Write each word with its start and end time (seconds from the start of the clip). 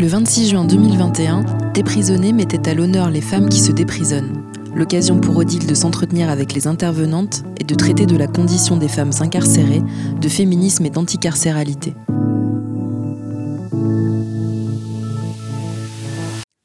Le 0.00 0.06
26 0.06 0.48
juin 0.48 0.64
2021, 0.64 1.44
Déprisonner 1.74 2.32
mettait 2.32 2.70
à 2.70 2.72
l'honneur 2.72 3.10
les 3.10 3.20
femmes 3.20 3.50
qui 3.50 3.60
se 3.60 3.70
déprisonnent. 3.70 4.42
L'occasion 4.74 5.20
pour 5.20 5.36
Odile 5.36 5.66
de 5.66 5.74
s'entretenir 5.74 6.30
avec 6.30 6.54
les 6.54 6.66
intervenantes 6.66 7.42
et 7.60 7.64
de 7.64 7.74
traiter 7.74 8.06
de 8.06 8.16
la 8.16 8.26
condition 8.26 8.78
des 8.78 8.88
femmes 8.88 9.10
incarcérées, 9.20 9.82
de 10.18 10.28
féminisme 10.30 10.86
et 10.86 10.88
d'anticarcéralité. 10.88 11.92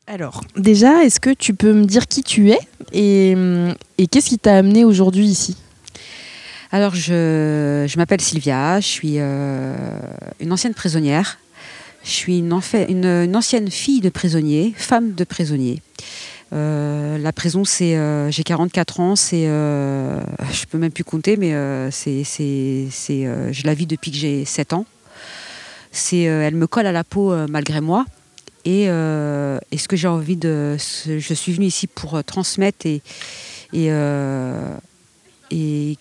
Alors, 0.08 0.40
déjà, 0.56 1.04
est-ce 1.04 1.20
que 1.20 1.34
tu 1.34 1.54
peux 1.54 1.74
me 1.74 1.84
dire 1.84 2.08
qui 2.08 2.24
tu 2.24 2.52
es 2.52 2.60
et, 2.94 3.36
et 3.98 4.08
qu'est-ce 4.08 4.30
qui 4.30 4.40
t'a 4.40 4.56
amené 4.56 4.86
aujourd'hui 4.86 5.26
ici? 5.26 5.58
Alors, 6.72 6.96
je, 6.96 7.86
je 7.86 7.98
m'appelle 7.98 8.22
Sylvia, 8.22 8.80
je 8.80 8.88
suis 8.88 9.16
euh, 9.18 9.76
une 10.40 10.54
ancienne 10.54 10.74
prisonnière. 10.74 11.38
Je 12.06 12.12
suis 12.12 12.38
une, 12.38 12.54
ancienne 12.54 13.72
fille 13.72 14.00
de 14.00 14.10
prisonnier, 14.10 14.76
femme 14.78 15.14
de 15.16 15.24
prisonnier. 15.24 15.82
Euh, 16.54 17.18
la 17.18 17.34
prison, 17.34 17.64
euh, 17.82 18.30
j'ai 18.30 18.44
44 18.44 19.00
ans, 19.00 19.16
c'est, 19.16 19.48
euh, 19.48 20.22
je 20.52 20.66
peux 20.66 20.78
même 20.78 20.92
plus 20.92 21.04
compter, 21.04 21.36
mais 21.36 21.56
euh, 21.56 21.90
c'est, 21.90 22.24
c'est, 22.24 22.88
je 22.92 23.66
la 23.66 23.74
vis 23.74 23.88
depuis 23.88 24.12
que 24.12 24.18
j'ai 24.18 24.46
7 24.46 24.74
ans. 24.74 24.86
C'est, 25.92 26.22
elle 26.22 26.54
me 26.54 26.68
colle 26.68 26.86
à 26.86 26.92
la 26.92 27.04
peau 27.04 27.34
malgré 27.48 27.82
moi. 27.82 28.06
Et, 28.66 28.84
et 28.84 29.78
ce 29.78 29.88
que 29.88 29.96
j'ai 29.96 30.08
envie 30.08 30.38
de, 30.38 30.78
je 30.78 31.34
suis 31.34 31.54
venue 31.54 31.66
ici 31.66 31.88
pour 31.88 32.24
transmettre 32.24 32.86
et, 32.86 33.02
et, 33.74 33.90
et 35.50 35.98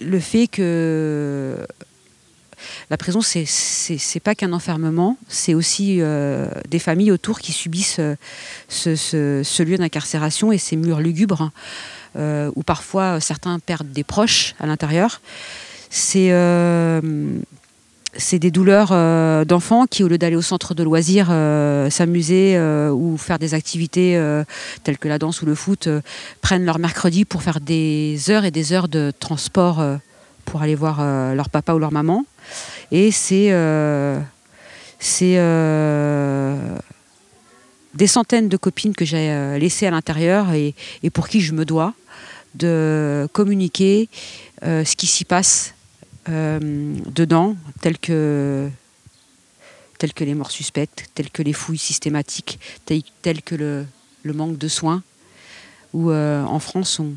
le 0.00 0.20
fait 0.20 0.48
que 0.48 1.56
la 2.90 2.96
prison, 2.96 3.20
c'est 3.20 3.44
c'est 3.46 4.20
pas 4.20 4.34
qu'un 4.34 4.52
enfermement, 4.52 5.16
c'est 5.28 5.54
aussi 5.54 5.98
euh, 6.00 6.48
des 6.68 6.78
familles 6.78 7.12
autour 7.12 7.40
qui 7.40 7.52
subissent 7.52 8.00
euh, 8.00 8.16
ce, 8.68 9.62
lieu 9.62 9.76
d'incarcération 9.76 10.52
et 10.52 10.58
ces 10.58 10.76
murs 10.76 11.00
lugubres, 11.00 11.50
euh, 12.16 12.50
où 12.56 12.62
parfois 12.62 13.20
certains 13.20 13.58
perdent 13.58 13.92
des 13.92 14.04
proches 14.04 14.54
à 14.60 14.66
l'intérieur. 14.66 15.20
C'est 15.90 16.30
des 18.38 18.50
douleurs 18.50 18.88
d'enfants 19.46 19.86
qui, 19.86 20.02
au 20.04 20.08
lieu 20.08 20.18
d'aller 20.18 20.36
au 20.36 20.42
centre 20.42 20.74
de 20.74 20.82
loisirs, 20.82 21.26
s'amuser 21.90 22.58
ou 22.92 23.16
faire 23.16 23.40
des 23.40 23.54
activités 23.54 24.20
telles 24.84 24.98
que 24.98 25.08
la 25.08 25.18
danse 25.18 25.42
ou 25.42 25.46
le 25.46 25.56
foot, 25.56 25.88
prennent 26.40 26.64
leur 26.64 26.78
mercredi 26.78 27.24
pour 27.24 27.42
faire 27.42 27.60
des 27.60 28.30
heures 28.30 28.44
et 28.44 28.52
des 28.52 28.72
heures 28.72 28.88
de 28.88 29.12
transport 29.18 29.82
pour 30.44 30.62
aller 30.62 30.76
voir 30.76 31.34
leur 31.34 31.48
papa 31.48 31.72
ou 31.74 31.80
leur 31.80 31.92
maman. 31.92 32.24
Et 32.90 33.10
c'est 33.10 33.48
euh, 33.50 34.20
c'est 34.98 35.36
euh, 35.38 36.56
des 37.94 38.06
centaines 38.06 38.48
de 38.48 38.56
copines 38.56 38.94
que 38.94 39.04
j'ai 39.04 39.30
euh, 39.30 39.58
laissées 39.58 39.86
à 39.86 39.90
l'intérieur 39.90 40.52
et, 40.52 40.74
et 41.02 41.10
pour 41.10 41.28
qui 41.28 41.40
je 41.40 41.52
me 41.52 41.64
dois 41.64 41.94
de 42.54 43.28
communiquer 43.32 44.08
ce 44.62 44.96
qui 44.96 45.06
s'y 45.06 45.24
passe 45.24 45.72
dedans, 46.26 47.56
tel 47.80 47.96
que, 47.96 48.68
que 49.98 50.24
les 50.24 50.34
morts 50.34 50.50
suspectes, 50.50 51.04
telles 51.14 51.30
que 51.30 51.44
les 51.44 51.52
fouilles 51.52 51.78
systématiques, 51.78 52.58
telles, 52.84 53.42
que 53.42 53.54
le, 53.54 53.86
le 54.24 54.32
manque 54.32 54.58
de 54.58 54.66
soins, 54.66 55.04
où 55.92 56.12
en 56.12 56.58
France 56.58 56.98
on, 56.98 57.14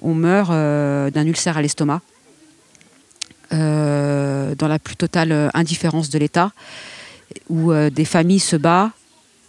on 0.00 0.14
meurt 0.14 0.50
d'un 0.50 1.26
ulcère 1.26 1.58
à 1.58 1.62
l'estomac, 1.62 2.00
dans 3.52 4.68
la 4.68 4.78
plus 4.78 4.96
totale 4.96 5.32
euh, 5.32 5.48
indifférence 5.54 6.08
de 6.10 6.18
l'État, 6.18 6.52
où 7.48 7.72
euh, 7.72 7.90
des 7.90 8.04
familles 8.04 8.40
se 8.40 8.56
battent 8.56 8.92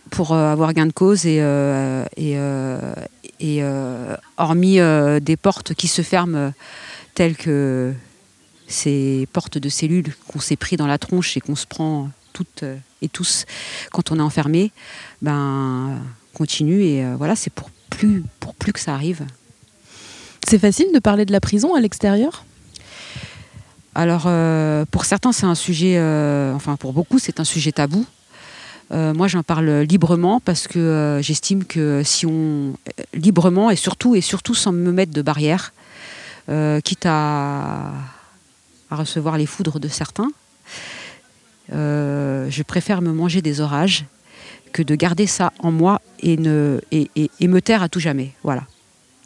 pour 0.10 0.34
euh, 0.34 0.52
avoir 0.52 0.74
gain 0.74 0.86
de 0.86 0.92
cause 0.92 1.26
et, 1.26 1.42
euh, 1.42 2.06
euh, 2.20 2.94
euh, 3.42 4.16
hormis 4.38 4.80
euh, 4.80 5.20
des 5.20 5.38
portes 5.38 5.74
qui 5.74 5.88
se 5.88 6.02
ferment 6.02 6.36
euh, 6.36 6.50
telles 7.16 7.36
que 7.36 7.94
ces 8.68 9.28
portes 9.34 9.58
de 9.58 9.70
cellules 9.70 10.14
qu'on 10.28 10.40
s'est 10.40 10.56
pris 10.56 10.78
dans 10.78 10.88
la 10.88 10.98
tronche 10.98 11.36
et 11.38 11.42
qu'on 11.42 11.56
se 11.56 11.66
prend 11.66 12.10
toutes 12.32 12.64
euh, 12.64 12.78
et 13.02 13.10
tous 13.10 13.46
quand 13.92 14.12
on 14.12 14.20
est 14.20 14.22
enfermé, 14.22 14.72
ben 15.22 16.00
continue 16.34 16.84
et 16.84 17.04
euh, 17.04 17.16
voilà 17.18 17.36
c'est 17.36 17.52
pour 17.54 17.70
plus 17.90 18.24
pour 18.40 18.56
plus 18.56 18.74
que 18.74 18.80
ça 18.80 18.94
arrive. 18.94 19.26
C'est 20.48 20.60
facile 20.60 20.88
de 20.94 21.00
parler 21.00 21.26
de 21.26 21.32
la 21.32 21.40
prison 21.40 21.76
à 21.76 21.82
l'extérieur? 21.82 22.46
Alors, 23.96 24.24
euh, 24.26 24.86
pour 24.90 25.06
certains, 25.06 25.32
c'est 25.32 25.46
un 25.46 25.56
sujet, 25.56 25.98
euh, 25.98 26.54
enfin 26.54 26.76
pour 26.78 26.94
beaucoup, 26.94 27.20
c'est 27.20 27.40
un 27.40 27.44
sujet 27.44 27.72
tabou. 27.72 28.06
Euh, 28.92 29.14
moi, 29.14 29.28
j'en 29.28 29.44
parle 29.44 29.70
librement 29.82 30.40
parce 30.40 30.68
que 30.68 31.20
j'estime 31.22 31.64
que 31.64 32.02
si 32.04 32.26
on 32.26 32.74
librement 33.14 33.70
et 33.70 33.76
surtout 33.76 34.16
et 34.16 34.22
surtout 34.22 34.56
sans 34.56 34.72
me 34.72 34.92
mettre 34.92 35.14
de 35.14 35.22
barrière, 35.22 35.74
quitte 36.84 37.06
à, 37.06 37.92
recevoir 38.92 39.38
les 39.38 39.46
foudres 39.46 39.80
de 39.80 39.88
certains, 39.88 40.30
je 41.70 42.64
préfère 42.64 43.02
me 43.02 43.12
manger 43.12 43.42
des 43.42 43.62
orages 43.62 44.06
que 44.72 44.84
de 44.84 44.96
garder 44.96 45.28
ça 45.28 45.54
en 45.60 45.72
moi 45.72 46.02
et, 46.20 46.36
ne, 46.38 46.80
et 46.92 47.48
me 47.48 47.62
taire 47.62 47.82
à 47.84 47.90
tout 47.90 48.00
jamais. 48.00 48.34
Voilà. 48.44 48.64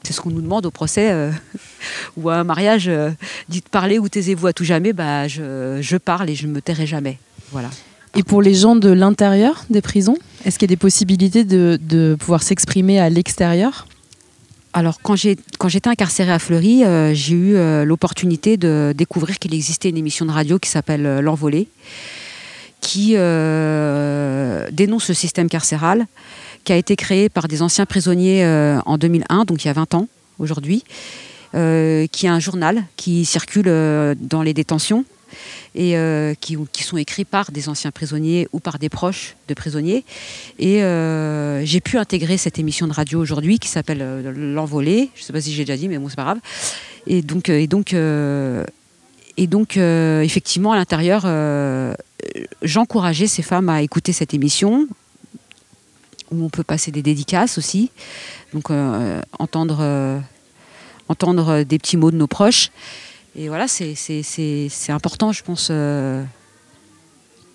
C'est 0.07 0.13
ce 0.13 0.21
qu'on 0.21 0.29
nous 0.29 0.41
demande 0.41 0.65
au 0.65 0.71
procès 0.71 1.11
euh, 1.11 1.31
ou 2.17 2.29
à 2.29 2.37
un 2.37 2.45
mariage. 2.45 2.87
euh, 2.87 3.11
dites 3.49 3.67
parler 3.67 3.99
ou 3.99 4.07
taisez-vous 4.07 4.47
à 4.47 4.53
tout 4.53 4.63
jamais. 4.63 4.93
Bah, 4.93 5.27
je, 5.27 5.79
je 5.81 5.97
parle 5.97 6.29
et 6.29 6.35
je 6.35 6.47
ne 6.47 6.53
me 6.53 6.61
tairai 6.61 6.85
jamais. 6.85 7.19
Voilà. 7.51 7.69
Et 8.15 8.23
pour 8.23 8.41
les 8.41 8.53
gens 8.53 8.77
de 8.77 8.89
l'intérieur 8.89 9.65
des 9.69 9.81
prisons, 9.81 10.17
est-ce 10.45 10.57
qu'il 10.57 10.69
y 10.69 10.71
a 10.71 10.75
des 10.75 10.77
possibilités 10.77 11.43
de, 11.43 11.77
de 11.81 12.15
pouvoir 12.17 12.41
s'exprimer 12.41 13.01
à 13.01 13.09
l'extérieur? 13.09 13.85
Alors, 14.71 14.99
quand 15.01 15.15
j'étais 15.15 15.89
incarcérée 15.89 16.31
à 16.31 16.39
Fleury, 16.39 16.85
euh, 16.85 17.11
j'ai 17.13 17.33
eu 17.35 17.55
euh, 17.55 17.83
l'opportunité 17.83 18.57
de 18.57 18.93
découvrir 18.95 19.39
qu'il 19.39 19.53
existait 19.53 19.89
une 19.89 19.97
émission 19.97 20.25
de 20.25 20.31
radio 20.31 20.59
qui 20.59 20.69
s'appelle 20.69 21.05
euh, 21.05 21.19
L'Envolée, 21.19 21.67
qui 22.79 23.13
dénonce 24.71 25.09
le 25.09 25.15
système 25.15 25.49
carcéral, 25.49 26.05
qui 26.67 26.73
a 26.73 26.75
été 26.75 26.97
créé 26.97 27.29
par 27.29 27.47
des 27.47 27.61
anciens 27.61 27.85
prisonniers 27.85 28.43
euh, 28.43 28.81
en 28.85 28.97
2001, 28.97 29.45
donc 29.45 29.63
il 29.63 29.67
y 29.67 29.69
a 29.69 29.73
20 29.73 29.93
ans 29.93 30.09
aujourd'hui, 30.37 30.83
euh, 31.55 32.07
qui 32.07 32.25
est 32.25 32.29
un 32.29 32.41
journal 32.41 32.83
qui 32.97 33.23
circule 33.23 33.69
euh, 33.69 34.15
dans 34.19 34.41
les 34.41 34.53
détentions 34.53 35.05
et 35.75 35.95
qui, 36.41 36.57
sont 36.83 36.97
écrits 36.97 37.23
par 37.23 37.51
des 37.51 37.69
anciens 37.69 37.91
prisonniers 37.91 38.47
ou 38.51 38.59
par 38.59 38.79
des 38.79 38.89
proches 38.89 39.35
de 39.47 39.53
prisonniers. 39.53 40.03
Et 40.57 40.79
j'ai 41.63 41.81
pu 41.81 41.99
intégrer 41.99 42.37
cette 42.37 42.57
émission 42.57 42.87
de 42.87 42.93
radio 42.93 43.19
aujourd'hui 43.19 43.59
qui 43.59 43.67
s'appelle 43.67 44.23
L'Envolée. 44.35 45.09
Je 45.13 45.21
ne 45.21 45.25
sais 45.25 45.33
pas 45.33 45.41
si 45.41 45.53
j'ai 45.53 45.65
déjà 45.65 45.77
dit, 45.77 45.87
mais 45.87 45.99
bon, 45.99 46.09
c'est 46.09 46.15
pas 46.15 46.23
grave. 46.23 46.39
Et 47.05 47.21
donc, 47.21 47.49
effectivement, 49.77 50.71
à 50.71 50.77
l'intérieur, 50.77 51.27
j'encourageais 52.63 53.27
ces 53.27 53.43
femmes 53.43 53.69
à 53.69 53.83
écouter 53.83 54.13
cette 54.13 54.33
émission 54.33 54.87
où 56.31 56.43
on 56.43 56.49
peut 56.49 56.63
passer 56.63 56.91
des 56.91 57.01
dédicaces 57.01 57.57
aussi. 57.57 57.91
Donc, 58.53 58.69
euh, 58.69 59.21
entendre, 59.39 59.77
euh, 59.81 60.19
entendre 61.09 61.63
des 61.63 61.79
petits 61.79 61.97
mots 61.97 62.11
de 62.11 62.17
nos 62.17 62.27
proches. 62.27 62.69
Et 63.35 63.47
voilà, 63.49 63.67
c'est 63.67 63.95
important, 64.89 65.31
je 65.31 65.43
pense. 65.43 65.69
euh. 65.71 66.23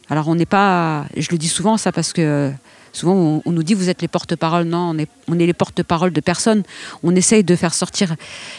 Alors, 0.09 0.29
on 0.29 0.35
n'est 0.35 0.47
pas. 0.47 1.07
Je 1.17 1.29
le 1.31 1.39
dis 1.39 1.49
souvent, 1.49 1.77
ça, 1.77 1.91
parce 1.91 2.13
que 2.13 2.53
souvent, 2.93 3.43
on, 3.45 3.51
nous 3.51 3.63
dit 3.63 3.75
vous 3.75 3.89
êtes 3.89 4.03
les 4.03 4.09
porte-parole. 4.09 4.65
Non, 4.65 4.95
on 5.27 5.39
est, 5.39 5.47
les 5.47 5.55
porte-parole 5.55 6.13
de 6.13 6.21
personne. 6.21 6.63
On 7.03 7.17
essaye 7.17 7.43
de 7.43 7.57
faire 7.57 7.75
sortir 7.75 8.15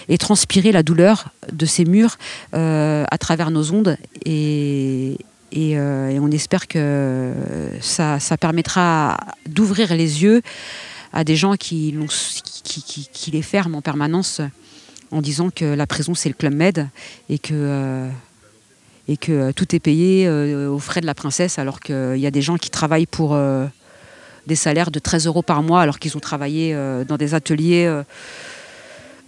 et 0.09 0.17
transpirer 0.17 0.71
la 0.71 0.83
douleur 0.83 1.29
de 1.51 1.65
ces 1.65 1.85
murs 1.85 2.17
à 2.53 3.17
travers 3.19 3.51
nos 3.51 3.71
ondes. 3.71 3.97
Et, 4.25 5.17
et, 5.53 5.77
euh, 5.77 6.09
et 6.09 6.19
on 6.19 6.29
espère 6.31 6.67
que 6.67 7.31
ça, 7.79 8.17
permettra 8.39 9.17
d'ouvrir 9.47 9.93
les 9.93 10.23
yeux 10.23 10.41
à 11.13 11.23
des 11.23 11.35
gens 11.35 11.55
qui, 11.55 11.95
les 13.31 13.41
ferment 13.43 13.77
en 13.77 13.81
permanence 13.81 14.41
en 15.11 15.21
disant 15.21 15.51
que 15.51 15.65
la 15.65 15.85
prison 15.85 16.15
c'est 16.15 16.29
le 16.29 16.33
club 16.33 16.55
med 16.55 16.89
et 17.29 17.37
que, 17.37 17.53
euh, 17.53 18.09
et 19.07 19.15
que 19.15 19.51
tout 19.51 19.75
est 19.75 19.79
payé 19.79 20.25
euh, 20.27 20.71
aux 20.71 20.79
frais 20.79 21.01
de 21.01 21.05
la 21.05 21.13
princesse 21.13 21.59
alors 21.59 21.79
qu'il 21.79 22.17
y 22.17 22.25
a 22.25 22.31
des 22.31 22.41
gens 22.41 22.57
qui 22.57 22.71
travaillent 22.71 23.05
pour 23.05 23.37
des 24.47 24.55
salaires 24.55 24.89
de 24.89 24.97
13 24.97 25.27
euros 25.27 25.43
par 25.43 25.61
mois 25.61 25.81
alors 25.81 25.99
qu'ils 25.99 26.17
ont 26.17 26.21
travaillé 26.21 26.75
dans 27.07 27.17
des 27.17 27.35
ateliers 27.35 28.01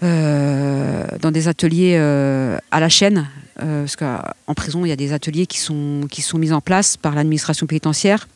dans 0.02 1.32
des 1.32 1.48
ateliers 1.48 1.98
à 1.98 2.80
la 2.80 2.90
chaîne 2.90 3.28
parce 3.58 3.96
qu'en 3.96 4.54
prison 4.56 4.86
il 4.86 4.90
y 4.90 4.92
a 4.92 4.98
des 4.98 5.14
ateliers 5.14 5.46
qui 5.46 5.60
sont, 5.60 6.08
qui 6.10 6.22
sont 6.22 6.38
mis 6.38 6.52
en 6.52 6.62
place 6.62 6.98
par 6.98 7.16
l'administration 7.16 7.68
pénitentiaire 7.68 8.28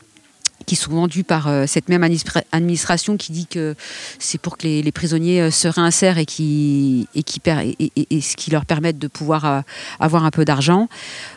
qui 0.66 0.76
sont 0.76 0.92
vendus 0.92 1.24
par 1.24 1.48
euh, 1.48 1.66
cette 1.68 1.90
même 1.90 2.04
administration 2.52 3.18
qui 3.18 3.32
dit 3.32 3.48
que 3.48 3.76
c'est 4.20 4.40
pour 4.40 4.58
que 4.58 4.68
les, 4.68 4.92
prisonniers 4.92 5.42
euh, 5.42 5.52
se 5.52 5.68
réinsèrent 5.68 6.18
et, 6.18 6.26
qui, 6.26 7.08
ce 7.16 8.36
qui 8.36 8.52
leur 8.52 8.66
permette 8.66 9.00
de 9.00 9.08
pouvoir 9.08 9.46
euh, 9.46 9.62
avoir 10.00 10.26
un 10.26 10.32
peu 10.32 10.46
d'argent. 10.46 10.88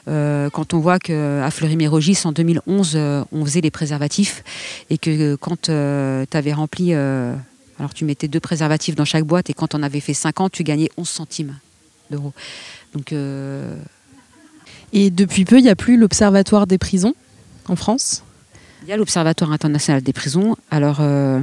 quand 0.07 0.75
on 0.75 0.79
voit 0.79 0.99
qu'à 0.99 1.51
Fleury-Mérogis, 1.51 2.21
en 2.25 2.33
2011, 2.33 2.97
on 3.33 3.45
faisait 3.45 3.61
les 3.61 3.71
préservatifs 3.71 4.43
et 4.91 4.99
que 4.99 5.37
quand 5.37 5.63
tu 5.63 6.37
avais 6.37 6.53
rempli, 6.53 6.93
alors 6.95 7.95
tu 7.95 8.05
mettais 8.05 8.29
deux 8.29 8.41
préservatifs 8.41 8.95
dans 8.95 9.05
chaque 9.05 9.25
boîte 9.25 9.51
et 9.51 9.55
quand 9.55 9.75
on 9.75 9.83
avait 9.83 10.01
fait 10.01 10.15
50, 10.15 10.53
tu 10.53 10.65
gagnais 10.65 10.89
11 10.97 11.09
centimes 11.09 11.55
d'euros. 12.13 12.33
Donc. 12.95 13.13
Et 14.95 15.11
depuis 15.11 15.45
peu, 15.45 15.59
il 15.59 15.63
n'y 15.63 15.71
a 15.71 15.77
plus 15.77 15.97
l'Observatoire 15.97 16.67
des 16.67 16.79
prisons 16.79 17.15
en 17.67 17.77
France? 17.77 18.23
il 18.83 18.89
y 18.89 18.93
a 18.93 18.97
l'Observatoire 18.97 19.53
international 19.53 20.03
des 20.03 20.13
prisons. 20.13 20.57
Alors, 20.71 20.99
euh, 21.01 21.41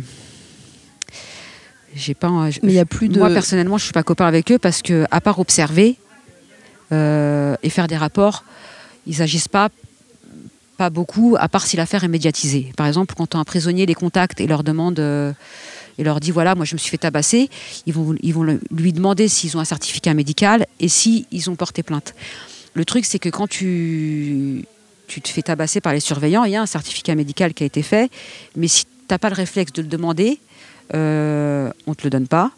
j'ai 1.96 2.14
pas. 2.14 2.30
Mais 2.30 2.74
il 2.74 2.76
y 2.76 2.80
a 2.80 2.86
plus 2.86 3.10
de. 3.10 3.20
Moi 3.20 3.30
personnellement, 3.30 3.78
je 3.78 3.86
suis 3.86 3.94
pas 3.94 4.04
copain 4.04 4.26
avec 4.26 4.52
eux 4.52 4.60
parce 4.60 4.82
que, 4.82 5.06
à 5.12 5.22
part 5.22 5.40
observer 5.40 5.98
euh, 6.92 7.56
et 7.64 7.70
faire 7.70 7.88
des 7.88 7.98
rapports, 7.98 8.44
ils 9.08 9.22
agissent 9.22 9.48
pas 9.48 9.70
pas 10.78 10.90
beaucoup, 10.90 11.36
à 11.38 11.50
part 11.50 11.68
si 11.68 11.76
l'affaire 11.76 12.06
est 12.06 12.10
médiatisée. 12.10 12.72
Par 12.78 12.88
exemple, 12.88 13.14
quand 13.18 13.36
un 13.36 13.44
prisonnier 13.44 13.86
les 13.86 13.96
contacte 13.96 14.40
et 14.40 14.48
leur 14.48 14.64
demande 14.64 14.98
euh, 15.00 15.34
et 16.00 16.04
leur 16.04 16.20
dit 16.20 16.32
voilà, 16.32 16.56
moi 16.56 16.66
je 16.66 16.74
me 16.74 16.80
suis 16.80 16.90
fait 16.90 16.98
tabasser, 16.98 17.50
ils 17.86 17.94
vont, 17.94 18.16
ils 18.24 18.34
vont 18.34 18.58
lui 18.72 18.94
demander 18.94 19.28
s'ils 19.28 19.56
ont 19.58 19.60
un 19.60 19.66
certificat 19.66 20.16
médical 20.16 20.66
et 20.80 20.88
s'ils 20.88 21.26
ils 21.30 21.50
ont 21.50 21.56
porté 21.56 21.84
plainte. 21.84 22.16
Le 22.74 22.86
truc, 22.86 23.06
c'est 23.06 23.20
que 23.20 23.30
quand 23.30 23.48
tu 23.48 24.66
tu 25.08 25.22
te 25.22 25.30
fais 25.30 25.42
tabasser 25.42 25.82
par 25.82 25.92
les 25.92 26.00
surveillants, 26.00 26.44
il 26.46 26.52
y 26.52 26.56
a 26.56 26.62
un 26.62 26.68
certificat 26.68 27.16
médical 27.16 27.54
qui 27.54 27.64
a 27.64 27.66
été 27.66 27.82
fait, 27.82 28.12
mais 28.56 28.68
si 28.68 28.86
tu 28.86 28.92
n'as 29.10 29.18
pas 29.18 29.30
le 29.30 29.36
réflexe 29.36 29.74
de 29.74 29.82
le 29.82 29.88
demander, 29.88 30.40
euh, 30.94 31.72
on 31.88 31.92
ne 31.92 31.96
te 31.96 32.04
le 32.04 32.12
donne 32.12 32.28
pas. 32.28 32.52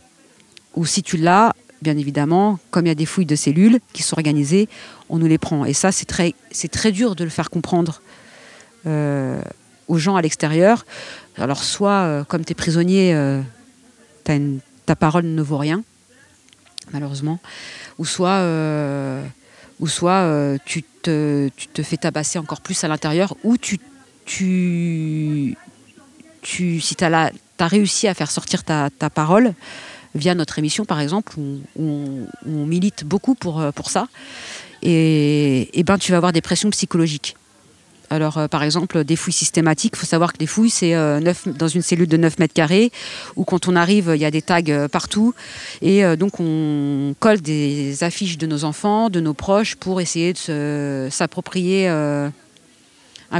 Ou 0.75 0.85
si 0.85 1.01
tu 1.01 1.15
l'as, 1.15 1.55
bien 1.81 1.97
évidemment, 1.97 2.59
comme 2.69 2.85
il 2.85 2.89
y 2.89 2.91
a 2.91 2.95
des 2.95 3.05
fouilles 3.05 3.25
de 3.25 3.37
cellules 3.37 3.79
qui 3.93 4.03
sont 4.03 4.15
organisées, 4.15 4.67
on 5.09 5.17
nous 5.17 5.27
les 5.27 5.37
prend. 5.37 5.63
Et 5.63 5.73
ça, 5.73 5.93
c'est 5.93 6.05
très, 6.05 6.33
c'est 6.51 6.69
très 6.69 6.91
dur 6.91 7.15
de 7.15 7.23
le 7.23 7.29
faire 7.29 7.49
comprendre 7.49 8.01
euh, 8.85 9.41
aux 9.87 9.97
gens 9.97 10.15
à 10.17 10.21
l'extérieur. 10.21 10.85
Alors, 11.41 11.63
soit, 11.63 12.03
euh, 12.03 12.23
comme 12.23 12.45
tu 12.45 12.51
es 12.51 12.55
prisonnier, 12.55 13.17
ta 14.85 14.95
parole 14.95 15.25
ne 15.25 15.41
vaut 15.41 15.57
rien, 15.57 15.83
malheureusement, 16.93 17.39
ou 17.97 18.05
soit 18.05 18.29
euh, 18.29 19.25
tu, 20.65 20.83
te, 20.83 21.49
fais 21.83 21.97
tabasser 21.97 22.39
encore 22.39 22.61
plus 22.61 22.83
à 22.83 22.87
l'intérieur, 22.87 23.35
ou 23.43 23.57
tu, 23.57 23.79
tu, 24.25 25.57
tu 26.41 26.79
si 26.79 26.95
tu 26.95 27.03
as, 27.03 27.31
réussi 27.59 28.07
à 28.07 28.13
faire 28.13 28.31
sortir 28.31 28.63
ta, 28.63 28.89
parole 29.13 29.53
via 30.13 30.35
notre 30.35 30.59
émission 30.59 30.83
par 30.83 30.99
exemple, 30.99 31.33
où, 31.39 31.59
on, 32.45 32.65
milite 32.65 33.03
beaucoup 33.03 33.35
pour, 33.35 33.61
euh, 33.61 33.71
pour 33.71 33.89
ça, 33.89 34.07
et, 34.81 35.79
et 35.79 35.83
ben, 35.83 35.97
tu 35.97 36.11
vas 36.11 36.17
avoir 36.17 36.33
des 36.33 36.41
pressions 36.41 36.69
psychologiques. 36.69 37.35
Alors, 38.11 38.37
euh, 38.37 38.47
par 38.49 38.61
exemple, 38.63 39.05
des 39.05 39.15
fouilles 39.15 39.31
systématiques, 39.31 39.93
il 39.95 39.99
faut 39.99 40.05
savoir 40.05 40.33
que 40.33 40.39
les 40.39 40.45
fouilles, 40.45 40.69
c'est 40.69 40.95
euh, 40.95 41.21
dans 41.45 41.69
une 41.69 41.81
cellule 41.81 42.09
de 42.09 42.17
9 42.17 42.39
mètres 42.39 42.53
carrés, 42.53 42.91
où 43.37 43.45
quand 43.45 43.69
on 43.69 43.75
arrive, 43.77 44.11
il 44.13 44.19
y 44.19 44.25
a 44.25 44.31
des 44.31 44.41
tags 44.41 44.61
euh, 44.67 44.89
partout. 44.89 45.33
Et 45.81 46.03
donc, 46.17 46.41
on 46.41 47.15
colle 47.19 47.39
des 47.39 48.03
affiches 48.03 48.37
de 48.37 48.45
nos 48.45 48.65
enfants, 48.65 49.09
de 49.09 49.21
nos 49.21 49.33
proches, 49.33 49.75
pour 49.75 50.01
essayer 50.01 50.33
de 50.33 51.07
s'approprier 51.09 51.87
un 51.87 52.31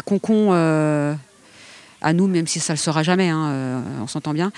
concon 0.06 0.54
à 0.54 2.14
nous, 2.14 2.28
même 2.28 2.48
si 2.48 2.60
ça 2.60 2.74
ne 2.74 2.78
le 2.78 2.82
sera 2.82 3.04
jamais, 3.04 3.30
hein, 3.30 3.84
on 4.02 4.08
s'entend 4.08 4.34
bien. 4.34 4.52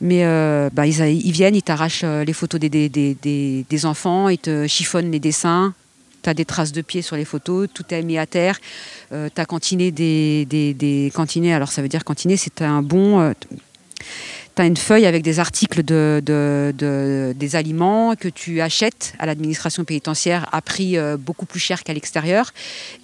Mais 0.00 0.24
bah, 0.72 0.86
ils, 0.86 1.32
viennent, 1.32 1.54
ils 1.54 1.62
t'arrachent 1.62 2.04
les 2.04 2.32
photos 2.32 2.60
des, 2.60 2.88
des, 2.88 3.86
enfants, 3.86 4.28
ils 4.28 4.38
te 4.38 4.66
chiffonnent 4.66 5.10
les 5.10 5.20
dessins, 5.20 5.72
tu 6.24 6.30
as 6.30 6.34
des 6.34 6.44
traces 6.44 6.72
de 6.72 6.82
pieds 6.82 7.02
sur 7.02 7.16
les 7.16 7.24
photos, 7.24 7.68
tout 7.72 7.84
est 7.90 8.02
mis 8.02 8.18
à 8.18 8.26
terre. 8.26 8.58
Euh, 9.12 9.28
tu 9.32 9.40
as 9.40 9.46
cantiné 9.46 9.92
des, 9.92 10.46
des, 10.46 11.12
cantinés, 11.14 11.54
alors 11.54 11.70
ça 11.70 11.82
veut 11.82 11.88
dire 11.88 12.04
cantiner, 12.04 12.36
c'est 12.36 12.62
un 12.62 12.82
bon. 12.82 13.20
Euh, 13.20 13.32
tu 14.56 14.62
as 14.62 14.66
une 14.66 14.76
feuille 14.76 15.06
avec 15.06 15.22
des 15.22 15.40
articles 15.40 15.82
de, 15.82 16.22
des 17.36 17.56
aliments 17.56 18.14
que 18.14 18.28
tu 18.28 18.60
achètes 18.60 19.14
à 19.18 19.26
l'administration 19.26 19.84
pénitentiaire 19.84 20.48
à 20.52 20.62
prix 20.62 20.96
euh, 20.96 21.16
beaucoup 21.16 21.44
plus 21.44 21.58
cher 21.60 21.82
qu'à 21.82 21.92
l'extérieur. 21.92 22.52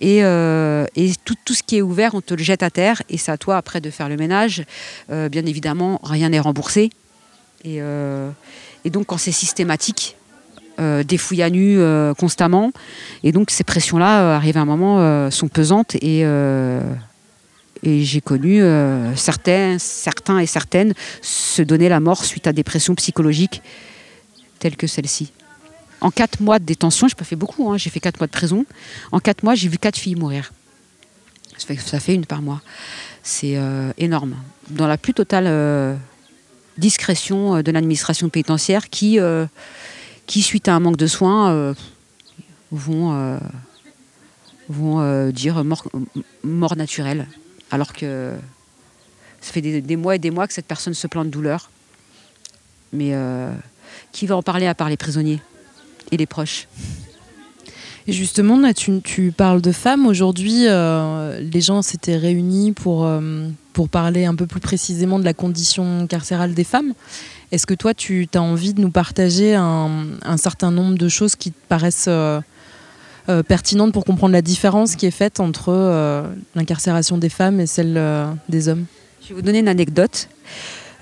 Et, 0.01 0.19
et 0.19 1.13
tout, 1.25 1.35
tout, 1.45 1.55
ce 1.55 1.63
qui 1.63 1.77
est 1.77 1.83
ouvert, 1.83 2.15
on 2.15 2.21
te 2.21 2.35
le 2.35 2.43
jette 2.43 2.63
à 2.63 2.71
terre 2.71 3.03
et 3.09 3.19
c'est 3.19 3.33
à 3.33 3.37
toi 3.37 3.57
après 3.57 3.81
de 3.81 3.91
faire 3.91 4.09
le 4.09 4.17
ménage. 4.17 4.65
bien 5.09 5.45
évidemment, 5.45 6.01
rien 6.03 6.31
n'est 6.31 6.41
remboursé. 6.41 6.91
Et, 7.65 7.81
et 8.85 8.91
donc, 8.91 9.07
quand 9.07 9.19
c'est 9.19 9.33
systématique, 9.33 10.17
euh, 10.81 11.03
des 11.03 11.19
fouilles 11.19 11.43
à 11.43 11.51
nu 11.51 11.79
euh, 11.79 12.15
constamment. 12.15 12.73
Et 13.23 13.33
donc 13.33 13.51
ces 13.51 13.65
pressions-là, 13.65 14.23
euh, 14.23 14.37
arrivent 14.37 14.57
à 14.57 14.63
un 14.63 14.65
moment, 14.65 15.31
sont 15.31 15.49
pesantes. 15.49 15.95
Et, 15.97 16.21
et 17.83 18.05
j'ai 18.05 18.21
connu 18.21 18.63
certains, 19.17 19.79
certains 19.79 20.39
et 20.39 20.47
certaines 20.47 20.95
se 21.21 21.63
donner 21.63 21.89
la 21.89 22.01
mort 22.01 22.25
suite 22.25 22.47
à 22.47 22.53
des 22.53 22.65
pressions 22.65 22.95
psychologiques 22.95 23.63
telles 24.59 24.77
que 24.77 24.87
celle-ci. 24.87 25.33
En 26.01 26.11
quatre 26.11 26.41
mois 26.41 26.59
de 26.59 26.65
détention, 26.65 27.09
je 27.09 27.15
pas 27.15 27.25
fait 27.25 27.37
beaucoup, 27.37 27.71
hein, 27.71 27.77
j'ai 27.77 27.91
fait 27.91 28.01
quatre 28.01 28.19
mois 28.19 28.27
de 28.27 28.33
prison. 28.33 28.65
En 29.13 29.21
quatre 29.21 29.43
mois, 29.43 29.55
j'ai 29.55 29.69
vu 29.69 29.77
quatre 29.77 29.99
filles 29.99 30.15
mourir. 30.15 30.53
Ça 31.59 32.01
fait 32.01 32.15
une 32.15 32.25
par 32.25 32.41
mois. 32.41 32.63
C'est 33.23 33.59
énorme. 33.99 34.37
Dans 34.71 34.87
la 34.87 34.97
plus 34.97 35.13
totale 35.13 35.99
discrétion 36.79 37.61
de 37.61 37.71
l'administration 37.71 38.31
pénitentiaire 38.31 38.89
qui 38.89 39.19
qui, 40.31 40.43
suite 40.43 40.69
à 40.69 40.77
un 40.77 40.81
manque 40.81 40.97
de 40.97 41.09
soins, 41.09 41.51
euh, 41.51 41.75
vont, 42.71 43.13
euh, 43.13 43.37
vont 44.69 45.01
euh, 45.01 45.33
dire 45.33 45.65
mort, 45.65 45.89
mort, 46.45 46.77
naturelle. 46.77 47.27
Alors 47.73 47.93
que 47.93 48.37
ça 49.41 49.53
fait 49.53 49.61
des, 49.61 49.97
mois 49.97 50.15
et 50.15 50.21
des 50.21 50.31
mois 50.31 50.47
que 50.47 50.53
cette 50.53 50.67
personne 50.67 50.95
se 50.95 51.09
plaint 51.09 51.27
de 51.27 51.31
douleur. 51.31 51.69
Mais 52.93 53.13
qui 54.13 54.27
va 54.27 54.37
en 54.37 54.43
parler 54.43 54.69
à 54.69 54.75
part 54.75 54.89
les 54.89 54.97
prisonniers 54.97 55.41
et 56.13 56.17
les 56.17 56.27
proches? 56.27 56.69
Justement, 58.09 58.61
tu, 58.73 59.33
parles 59.37 59.61
de 59.61 59.73
femmes. 59.73 60.07
Aujourd'hui, 60.07 60.65
les 60.65 61.61
gens 61.61 61.83
s'étaient 61.83 62.17
réunis 62.17 62.73
pour, 62.73 63.09
pour 63.73 63.89
parler 63.89 64.25
un 64.25 64.35
peu 64.35 64.47
plus 64.47 64.61
précisément 64.61 65.19
de 65.19 65.25
la 65.25 65.35
condition 65.35 66.07
carcérale 66.07 66.55
des 66.55 66.65
femmes. 66.65 66.95
Est-ce 67.53 67.67
que 67.67 67.75
toi, 67.75 67.95
tu 67.95 68.29
as 68.35 68.43
envie 68.43 68.75
de 68.75 68.81
nous 68.81 68.91
partager 68.91 69.55
un, 69.55 70.37
certain 70.37 70.71
nombre 70.71 70.97
de 70.97 71.09
choses 71.09 71.35
qui 71.35 71.51
te 71.51 71.59
paraissent 71.69 72.07
euh, 72.09 72.41
euh, 73.29 73.43
pertinentes 73.43 73.93
pour 73.93 74.05
comprendre 74.05 74.33
la 74.33 74.43
différence 74.43 74.95
qui 74.95 75.07
est 75.07 75.11
faite 75.11 75.41
entre 75.41 75.71
euh, 75.71 76.23
l'incarcération 76.55 77.19
des 77.19 77.29
femmes 77.29 77.61
et 77.61 77.67
celle 77.67 78.01
des 78.49 78.69
hommes? 78.69 78.85
Je 79.23 79.29
vais 79.31 79.35
vous 79.35 79.43
donner 79.43 79.59
une 79.59 79.69
anecdote. 79.69 80.29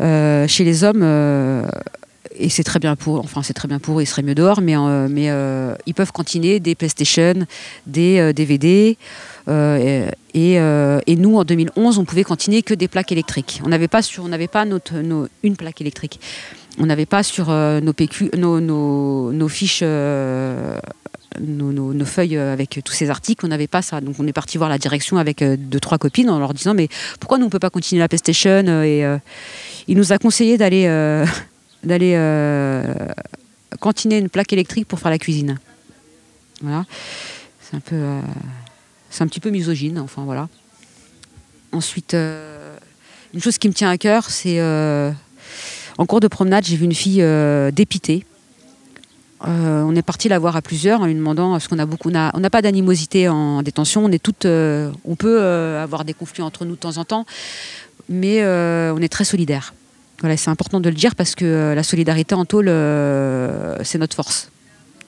chez 0.00 0.64
les 0.64 0.84
hommes, 0.84 1.02
et 2.36 2.48
c'est 2.48 2.64
très 2.64 2.78
bien 2.78 2.96
pour, 2.96 3.20
enfin 3.20 3.42
c'est 3.42 3.54
très 3.54 3.68
bien 3.68 3.78
pour 3.78 4.02
ils 4.02 4.06
seraient 4.06 4.22
mieux 4.22 4.34
dehors, 4.34 4.60
mais, 4.60 4.76
mais 5.08 5.30
ils 5.86 5.94
peuvent 5.94 6.12
continuer 6.12 6.60
des 6.60 6.74
PlayStation, 6.74 7.34
des 7.86 8.32
DVD. 8.32 8.96
Euh, 9.48 10.10
euh, 10.36 11.00
et, 11.06 11.16
nous, 11.16 11.36
en 11.36 11.44
2011, 11.44 11.98
on 11.98 12.04
pouvait 12.04 12.24
continuer 12.24 12.62
que 12.62 12.74
des 12.74 12.88
plaques 12.88 13.12
électriques. 13.12 13.60
On 13.64 13.68
n'avait 13.68 13.88
pas, 13.88 14.02
sur, 14.02 14.24
on 14.24 14.48
pas 14.48 14.64
notre, 14.64 14.94
une 15.42 15.56
plaque 15.56 15.80
électrique. 15.80 16.20
On 16.78 16.86
n'avait 16.86 17.06
pas 17.06 17.24
sur 17.24 17.50
euh, 17.50 17.80
nos, 17.80 17.92
PQ, 17.92 18.30
nos, 18.36 18.60
nos, 18.60 19.48
fiches, 19.48 19.82
nos, 19.82 20.78
feuilles 22.04 22.36
avec 22.36 22.80
tous 22.84 22.92
ces 22.92 23.10
articles, 23.10 23.44
on 23.44 23.48
n'avait 23.48 23.66
pas 23.66 23.82
ça. 23.82 24.00
Donc 24.00 24.14
on 24.18 24.26
est 24.26 24.32
parti 24.32 24.58
voir 24.58 24.70
la 24.70 24.78
direction 24.78 25.16
avec 25.16 25.42
deux, 25.42 25.80
trois 25.80 25.98
copines 25.98 26.30
en 26.30 26.38
leur 26.38 26.54
disant 26.54 26.74
Mais 26.74 26.88
pourquoi 27.18 27.38
nous, 27.38 27.44
on 27.44 27.48
ne 27.48 27.52
peut 27.52 27.58
pas 27.58 27.70
continuer 27.70 28.00
la 28.00 28.08
PlayStation 28.08 28.82
Et 28.82 29.04
il 29.88 29.96
nous 29.96 30.12
a 30.12 30.18
conseillé 30.18 30.56
d'aller 30.56 30.86
d'aller 31.84 32.14
cantiner 33.80 34.18
une 34.18 34.28
plaque 34.28 34.52
électrique 34.52 34.88
pour 34.88 34.98
faire 34.98 35.10
la 35.10 35.18
cuisine. 35.18 35.58
Voilà. 36.62 36.84
C'est 37.60 37.76
un 37.76 37.80
peu. 37.80 38.20
Un 39.20 39.26
petit 39.26 39.40
peu 39.40 39.50
misogyne, 39.50 39.98
enfin 39.98 40.22
voilà. 40.24 40.48
Ensuite, 41.72 42.14
euh, 42.14 42.76
une 43.34 43.40
chose 43.40 43.58
qui 43.58 43.68
me 43.68 43.74
tient 43.74 43.90
à 43.90 43.98
cœur, 43.98 44.30
c'est 44.30 44.60
euh, 44.60 45.10
en 45.98 46.06
cours 46.06 46.20
de 46.20 46.28
promenade, 46.28 46.64
j'ai 46.64 46.76
vu 46.76 46.84
une 46.84 46.94
fille 46.94 47.22
euh, 47.22 47.70
dépitée. 47.70 48.24
on 49.40 49.94
est 49.96 50.02
parti 50.02 50.28
la 50.28 50.38
voir 50.38 50.56
à 50.56 50.62
plusieurs 50.62 51.00
en 51.00 51.06
lui 51.06 51.14
demandant 51.14 51.58
ce 51.58 51.68
qu'on 51.68 51.78
a 51.78 51.86
beaucoup. 51.86 52.10
On 52.10 52.40
n'a 52.40 52.50
pas 52.50 52.62
d'animosité 52.62 53.28
en 53.28 53.62
détention. 53.62 54.04
On 54.04 54.12
est 54.12 54.22
toutes. 54.22 54.46
on 54.46 55.16
peut 55.16 55.40
avoir 55.40 56.04
des 56.04 56.14
conflits 56.14 56.42
entre 56.42 56.64
nous 56.64 56.76
de 56.76 56.80
temps 56.80 56.98
en 56.98 57.04
temps, 57.04 57.26
mais 58.08 58.44
on 58.44 58.98
est 58.98 59.12
très 59.12 59.24
solidaires. 59.24 59.74
Voilà, 60.20 60.36
c'est 60.36 60.50
important 60.50 60.80
de 60.80 60.88
le 60.88 60.94
dire 60.94 61.14
parce 61.14 61.34
que 61.34 61.74
la 61.74 61.82
solidarité 61.82 62.34
en 62.34 62.44
tôle, 62.44 62.66
c'est 63.84 63.98
notre 63.98 64.16
force. 64.16 64.50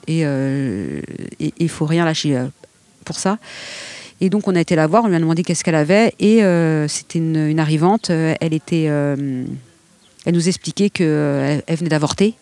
Et 0.07 0.21
il 0.21 1.69
faut 1.69 1.85
rien 1.85 2.05
lâcher 2.05 2.41
pour 3.03 3.19
ça. 3.19 3.37
Et 4.21 4.29
donc 4.29 4.47
on 4.47 4.55
a 4.55 4.61
été 4.61 4.75
la 4.75 4.87
voir, 4.87 5.03
on 5.03 5.07
lui 5.07 5.15
a 5.15 5.19
demandé 5.19 5.43
qu'est-ce 5.43 5.63
qu'elle 5.63 5.75
avait, 5.75 6.13
et 6.19 6.41
c'était 6.87 7.19
une, 7.19 7.59
arrivante. 7.59 8.09
elle 8.09 8.53
était, 8.53 8.83
elle 8.83 10.33
nous 10.33 10.47
expliquait 10.47 10.89
qu'elle 10.89 11.63
elle 11.65 11.75
venait 11.75 11.89
d'avorter 11.89 12.35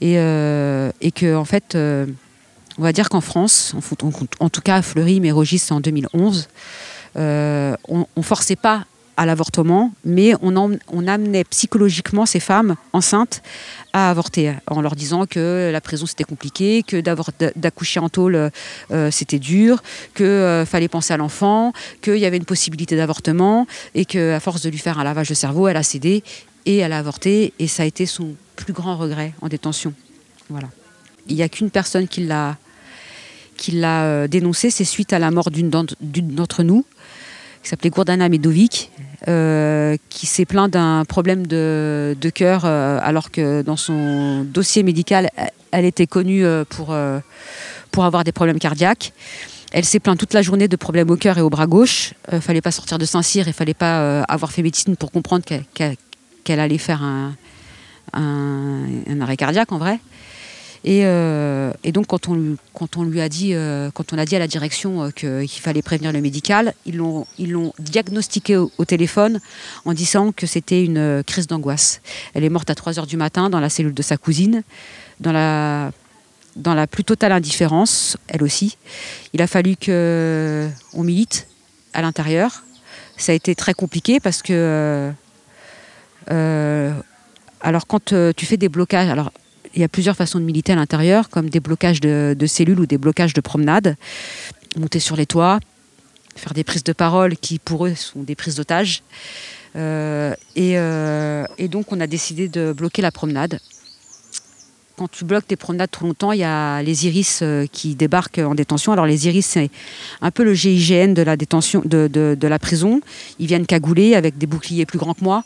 et, 0.00 0.14
et 0.14 1.12
que 1.12 1.34
en 1.34 1.44
fait, 1.44 1.76
on 1.76 2.82
va 2.82 2.92
dire 2.92 3.08
qu'en 3.08 3.20
France, 3.20 3.74
en, 4.40 4.48
tout 4.48 4.60
cas 4.62 4.76
à 4.76 4.82
Fleury, 4.82 5.20
mais 5.20 5.32
Rogis 5.32 5.62
en 5.70 5.80
2011, 5.80 6.48
on, 7.16 7.76
on 7.88 8.22
forçait 8.22 8.56
pas 8.56 8.86
à 9.16 9.26
l'avortement, 9.26 9.92
mais 10.04 10.34
on, 10.42 11.06
amenait 11.06 11.44
psychologiquement 11.44 12.26
ces 12.26 12.40
femmes 12.40 12.76
enceintes 12.92 13.42
à 13.92 14.10
avorter, 14.10 14.54
en 14.68 14.80
leur 14.80 14.96
disant 14.96 15.26
que 15.26 15.70
la 15.72 15.80
prison 15.80 16.06
c'était 16.06 16.24
compliqué, 16.24 16.82
que 16.82 17.00
d'accoucher 17.56 18.00
en 18.00 18.08
tôle 18.08 18.50
euh, 18.90 19.10
c'était 19.10 19.38
dur, 19.38 19.82
qu'il 20.14 20.26
euh, 20.26 20.66
fallait 20.66 20.88
penser 20.88 21.14
à 21.14 21.16
l'enfant, 21.16 21.72
qu'il 22.02 22.16
y 22.16 22.26
avait 22.26 22.36
une 22.36 22.44
possibilité 22.44 22.96
d'avortement, 22.96 23.66
et 23.94 24.04
qu'à 24.04 24.40
force 24.40 24.62
de 24.62 24.70
lui 24.70 24.78
faire 24.78 24.98
un 24.98 25.04
lavage 25.04 25.28
de 25.28 25.34
cerveau, 25.34 25.68
elle 25.68 25.76
a 25.76 25.82
cédé 25.82 26.22
et 26.66 26.78
elle 26.78 26.92
a 26.92 26.98
avorté, 26.98 27.52
et 27.58 27.68
ça 27.68 27.82
a 27.82 27.86
été 27.86 28.06
son 28.06 28.34
plus 28.56 28.72
grand 28.72 28.96
regret 28.96 29.32
en 29.42 29.48
détention. 29.48 29.92
Voilà. 30.48 30.68
Il 31.28 31.36
n'y 31.36 31.42
a 31.42 31.48
qu'une 31.48 31.70
personne 31.70 32.08
qui 32.08 32.24
l'a 32.24 32.56
qui 33.56 33.70
l'a 33.70 34.04
euh, 34.04 34.28
dénoncé, 34.28 34.70
c'est 34.70 34.84
suite 34.84 35.12
à 35.12 35.18
la 35.18 35.30
mort 35.30 35.50
d'une 35.50 35.70
d'entre 35.70 36.62
nous, 36.62 36.84
qui 37.64 37.70
s'appelait 37.70 37.90
Gourdana 37.90 38.28
Medovic, 38.28 38.90
euh, 39.26 39.96
qui 40.10 40.26
s'est 40.26 40.44
plaint 40.44 40.70
d'un 40.70 41.04
problème 41.06 41.46
de, 41.46 42.14
cœur, 42.34 42.64
euh, 42.64 43.00
alors 43.02 43.30
que 43.30 43.62
dans 43.62 43.76
son 43.76 44.44
dossier 44.44 44.82
médical, 44.82 45.30
elle 45.70 45.86
était 45.86 46.06
connue 46.06 46.44
euh, 46.44 46.64
pour, 46.68 46.94
pour 47.90 48.04
avoir 48.04 48.22
des 48.22 48.32
problèmes 48.32 48.58
cardiaques. 48.58 49.14
Elle 49.72 49.86
s'est 49.86 49.98
plainte 49.98 50.18
toute 50.18 50.34
la 50.34 50.42
journée 50.42 50.68
de 50.68 50.76
problèmes 50.76 51.10
au 51.10 51.16
cœur 51.16 51.38
et 51.38 51.40
au 51.40 51.48
bras 51.48 51.66
gauche. 51.66 52.12
Il 52.30 52.40
fallait 52.42 52.60
pas 52.60 52.70
sortir 52.70 52.98
de 52.98 53.06
Saint-Cyr, 53.06 53.46
il 53.46 53.50
ne 53.50 53.54
fallait 53.54 53.74
pas 53.74 54.22
avoir 54.24 54.52
fait 54.52 54.62
médecine 54.62 54.94
pour 54.94 55.10
comprendre 55.10 55.44
qu'elle 55.44 56.60
allait 56.60 56.78
faire 56.78 57.02
un, 57.02 57.32
arrêt 59.20 59.36
cardiaque 59.36 59.72
en 59.72 59.78
vrai. 59.78 59.98
Euh, 60.86 61.72
et, 61.82 61.92
donc, 61.92 62.06
quand 62.06 62.28
on, 62.28 62.56
on 62.96 63.02
lui 63.04 63.20
a 63.20 63.28
dit, 63.28 63.54
euh, 63.54 63.90
quand 63.92 64.12
on 64.12 64.18
a 64.18 64.24
dit 64.24 64.36
à 64.36 64.38
la 64.38 64.46
direction 64.46 65.04
euh, 65.04 65.10
qu'il 65.10 65.60
fallait 65.60 65.82
prévenir 65.82 66.12
le 66.12 66.20
médical, 66.20 66.74
ils 66.84 66.96
l'ont, 66.96 67.26
diagnostiqué 67.78 68.56
au, 68.56 68.84
téléphone 68.84 69.40
en 69.84 69.94
disant 69.94 70.32
que 70.32 70.46
c'était 70.46 70.84
une 70.84 71.22
crise 71.26 71.46
d'angoisse. 71.46 72.00
Elle 72.34 72.44
est 72.44 72.50
morte 72.50 72.68
à 72.70 72.74
3 72.74 72.98
heures 72.98 73.06
du 73.06 73.16
matin 73.16 73.48
dans 73.48 73.60
la 73.60 73.70
cellule 73.70 73.94
de 73.94 74.02
sa 74.02 74.16
cousine, 74.16 74.62
dans 75.20 75.32
la, 75.32 75.92
plus 76.86 77.04
totale 77.04 77.32
indifférence, 77.32 78.16
elle 78.28 78.42
aussi. 78.42 78.76
Il 79.32 79.40
a 79.40 79.46
fallu 79.46 79.76
qu'on 79.76 81.02
milite 81.02 81.46
à 81.94 82.02
l'intérieur. 82.02 82.62
Ça 83.16 83.32
a 83.32 83.34
été 83.34 83.54
très 83.54 83.74
compliqué 83.74 84.20
parce 84.20 84.42
que. 84.42 85.10
alors, 86.28 87.86
quand 87.86 88.14
tu 88.36 88.46
fais 88.46 88.58
des 88.58 88.68
blocages, 88.68 89.08
alors 89.08 89.32
il 89.74 89.80
y 89.80 89.84
a 89.84 89.88
plusieurs 89.88 90.16
façons 90.16 90.38
de 90.38 90.44
militer 90.44 90.72
à 90.72 90.76
l'intérieur, 90.76 91.28
comme 91.28 91.50
des 91.50 91.60
blocages 91.60 92.00
de, 92.00 92.46
cellules 92.46 92.80
ou 92.80 92.86
des 92.86 92.98
blocages 92.98 93.34
de 93.34 93.40
promenade. 93.40 93.96
Monter 94.76 95.00
sur 95.00 95.16
les 95.16 95.26
toits, 95.26 95.60
faire 96.36 96.54
des 96.54 96.64
prises 96.64 96.84
de 96.84 96.92
parole 96.92 97.36
qui, 97.36 97.58
pour 97.58 97.86
eux, 97.86 97.94
sont 97.94 98.22
des 98.22 98.34
prises 98.34 98.56
d'otages. 98.56 99.02
Euh, 99.76 100.34
euh, 100.56 101.46
et, 101.58 101.68
donc, 101.68 101.92
on 101.92 102.00
a 102.00 102.06
décidé 102.06 102.48
de 102.48 102.72
bloquer 102.72 103.02
la 103.02 103.10
promenade. 103.10 103.58
Quand 104.96 105.10
tu 105.10 105.24
bloques 105.24 105.48
tes 105.48 105.56
promenades 105.56 105.90
trop 105.90 106.06
longtemps, 106.06 106.30
il 106.30 106.38
y 106.38 106.44
a 106.44 106.80
les 106.82 107.06
iris 107.08 107.40
euh, 107.42 107.66
qui 107.66 107.96
débarquent 107.96 108.38
en 108.38 108.54
détention. 108.54 108.92
Alors, 108.92 109.06
les 109.06 109.26
iris, 109.26 109.46
c'est 109.46 109.70
un 110.20 110.30
peu 110.30 110.44
le 110.44 110.54
GIGN 110.54 111.14
de 111.14 111.22
la 111.22 111.36
détention, 111.36 111.82
de, 111.84 112.06
de, 112.06 112.46
la 112.46 112.58
prison. 112.60 113.00
Ils 113.40 113.48
viennent 113.48 113.66
cagouler 113.66 114.14
avec 114.14 114.38
des 114.38 114.46
boucliers 114.46 114.86
plus 114.86 114.98
grands 114.98 115.14
que 115.14 115.24
moi 115.24 115.42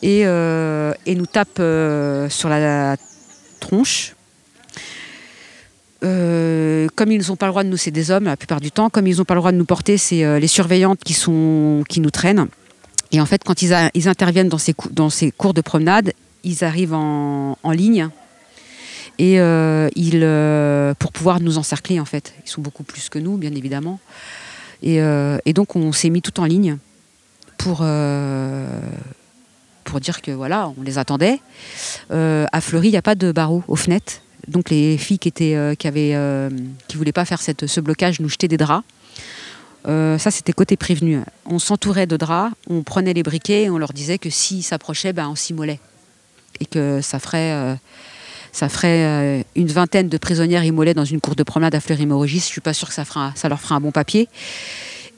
et, 0.00 0.20
et 0.20 1.14
nous 1.14 1.26
tapent 1.26 1.60
sur 2.30 2.48
la 2.48 2.96
Euh, 6.04 6.86
comme 6.94 7.10
ils 7.10 7.26
n'ont 7.28 7.36
pas 7.36 7.46
le 7.46 7.52
droit 7.52 7.64
de 7.64 7.68
nous, 7.68 7.76
c'est 7.76 7.90
des 7.90 8.10
hommes 8.10 8.24
la 8.24 8.36
plupart 8.36 8.60
du 8.60 8.70
temps, 8.70 8.88
comme 8.88 9.06
ils 9.06 9.16
n'ont 9.18 9.24
pas 9.24 9.34
le 9.34 9.40
droit 9.40 9.52
de 9.52 9.56
nous 9.56 9.64
porter, 9.64 9.98
c'est 9.98 10.24
euh, 10.24 10.38
les 10.38 10.46
surveillantes 10.46 11.00
qui, 11.04 11.12
sont, 11.12 11.82
qui 11.88 12.00
nous 12.00 12.10
traînent. 12.10 12.46
Et 13.10 13.20
en 13.20 13.26
fait, 13.26 13.42
quand 13.42 13.62
ils, 13.62 13.72
interviennent 14.08 14.48
dans 14.48 14.58
ces, 14.58 15.32
cours 15.32 15.54
de 15.54 15.60
promenade, 15.60 16.12
ils 16.44 16.62
arrivent 16.62 16.94
en, 16.94 17.56
ligne 17.72 18.08
et 19.18 19.40
euh, 19.40 19.88
ils, 19.96 20.20
pour 20.98 21.12
pouvoir 21.12 21.40
nous 21.40 21.58
encercler 21.58 22.00
en 22.00 22.04
fait. 22.04 22.34
Ils 22.44 22.50
sont 22.50 22.60
beaucoup 22.60 22.82
plus 22.82 23.08
que 23.08 23.18
nous, 23.18 23.38
bien 23.38 23.54
évidemment. 23.54 23.98
Et 24.82 25.00
donc 25.54 25.74
on 25.74 25.90
s'est 25.92 26.10
mis 26.10 26.20
tout 26.20 26.38
en 26.38 26.44
ligne 26.44 26.76
pour 27.56 27.78
pour 29.88 30.00
dire 30.00 30.20
que 30.20 30.30
voilà, 30.30 30.70
on 30.78 30.82
les 30.82 30.98
attendait. 30.98 31.40
Euh, 32.10 32.44
à 32.52 32.60
Fleury, 32.60 32.88
il 32.88 32.90
n'y 32.90 32.98
a 32.98 33.02
pas 33.02 33.14
de 33.14 33.32
barreaux 33.32 33.64
aux 33.68 33.76
fenêtres. 33.76 34.20
Donc 34.46 34.68
les 34.68 34.98
filles 34.98 35.18
qui 35.18 35.28
étaient, 35.28 35.56
euh, 35.56 35.74
qui 35.74 35.88
avaient, 35.88 36.14
euh, 36.14 36.50
voulaient 36.94 37.12
pas 37.12 37.24
faire 37.24 37.40
ce 37.40 37.80
blocage 37.80 38.20
nous 38.20 38.28
jetaient 38.28 38.48
des 38.48 38.58
draps. 38.58 38.84
ça, 39.86 40.30
c'était 40.30 40.52
côté 40.52 40.76
prévenu. 40.76 41.20
On 41.46 41.58
s'entourait 41.58 42.06
de 42.06 42.18
draps, 42.18 42.54
on 42.68 42.82
prenait 42.82 43.14
les 43.14 43.22
briquets 43.22 43.64
et 43.64 43.70
on 43.70 43.78
leur 43.78 43.94
disait 43.94 44.18
que 44.18 44.28
s'ils 44.28 44.62
s'approchaient, 44.62 45.14
ben, 45.14 45.28
on 45.28 45.34
s'immolait. 45.34 45.80
Et 46.60 46.66
que 46.66 47.00
ça 47.00 47.18
ferait, 47.18 47.78
ça 48.52 48.68
ferait 48.68 49.44
une 49.54 49.68
vingtaine 49.68 50.08
de 50.08 50.18
prisonnières 50.18 50.64
immolées 50.64 50.94
dans 50.94 51.06
une 51.06 51.20
cour 51.20 51.34
de 51.34 51.44
promenade 51.44 51.74
à 51.74 51.80
Fleury-Mérogis. 51.80 52.40
Je 52.40 52.44
ne 52.44 52.52
suis 52.56 52.60
pas 52.60 52.74
sûre 52.74 52.88
que 52.88 52.94
ça 52.94 53.48
leur 53.48 53.60
fera 53.60 53.76
un 53.76 53.80
bon 53.80 53.92
papier. 53.92 54.28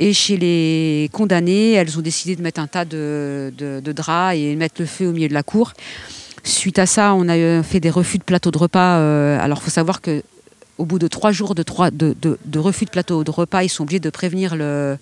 Et 0.02 0.14
chez 0.14 0.38
les 0.38 1.11
condamnés, 1.12 1.73
elles 1.73 1.99
ont 1.99 2.00
décidé 2.00 2.35
de 2.35 2.40
mettre 2.40 2.59
un 2.59 2.66
tas 2.66 2.87
de, 2.87 3.52
draps 3.85 4.35
et 4.35 4.57
mettre 4.57 4.76
le 4.78 4.87
feu 4.87 5.09
au 5.09 5.12
milieu 5.12 5.28
de 5.28 5.35
la 5.35 5.42
cour. 5.42 5.75
Suite 6.42 6.78
à 6.78 6.87
ça, 6.87 7.12
on 7.12 7.28
a 7.28 7.62
fait 7.62 7.80
des 7.80 7.90
refus 7.90 8.16
de 8.16 8.23
plateau 8.23 8.50
de 8.50 8.57
repas. 8.57 8.97
Euh, 8.97 9.38
alors, 9.38 9.59
il 9.61 9.64
faut 9.64 9.71
savoir 9.71 10.00
que 10.00 10.23
au 10.78 10.87
bout 10.87 10.99
de 10.99 11.07
trois 11.07 11.33
jours 11.33 11.54
de, 11.54 11.62
refus 12.59 12.87
de 12.87 12.90
plateau 12.90 13.25
de 13.25 13.30
repas, 13.30 13.62
ils 13.62 13.69
sont 13.69 13.83
obligés 13.83 14.00
de 14.00 14.09
prévenir 14.09 14.57
le, 14.57 14.97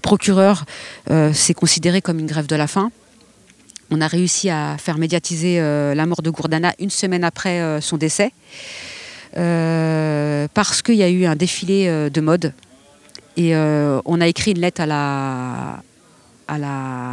procureur. 0.00 0.64
Euh, 1.10 1.30
c'est 1.34 1.52
considéré 1.52 2.00
comme 2.00 2.18
une 2.18 2.26
grève 2.26 2.46
de 2.46 2.56
la 2.56 2.66
faim. 2.66 2.90
On 3.90 4.00
a 4.00 4.06
réussi 4.06 4.48
à 4.48 4.78
faire 4.78 4.96
médiatiser 4.96 5.60
euh, 5.60 5.94
la 5.94 6.06
mort 6.06 6.22
de 6.22 6.30
Gourdana 6.30 6.72
une 6.78 6.88
semaine 6.88 7.22
après 7.22 7.82
son 7.82 7.98
décès, 7.98 8.32
parce 9.34 10.80
qu'il 10.80 10.94
y 10.94 11.02
a 11.02 11.10
eu 11.10 11.26
un 11.26 11.36
défilé 11.36 12.08
de 12.08 12.20
mode 12.22 12.54
et 13.36 13.54
euh, 13.54 14.00
on 14.04 14.20
a 14.20 14.26
écrit 14.26 14.52
une 14.52 14.60
lettre 14.60 14.80
à 14.80 14.86
la, 14.86 15.82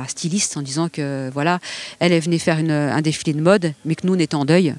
styliste 0.08 0.58
en 0.58 0.62
disant 0.62 0.90
que 0.90 1.30
voilà, 1.34 1.60
elle, 2.00 2.12
est 2.12 2.20
venait 2.20 2.40
faire 2.40 2.58
un 2.58 3.02
défilé 3.02 3.34
de 3.34 3.42
mode, 3.42 3.74
mais 3.86 3.96
que 3.96 4.06
nous, 4.06 4.16
on 4.16 4.38
en 4.38 4.46
deuil. 4.46 4.76